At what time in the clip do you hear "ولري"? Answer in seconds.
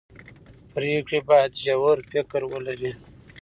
2.51-2.91